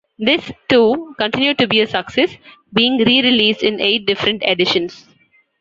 [0.17, 2.35] This, too, continued to be a success,
[2.73, 5.05] being re-released in eight different editions.